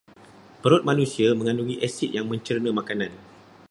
[0.65, 3.11] Perut manusia megandungi asid yang mencerna makanan.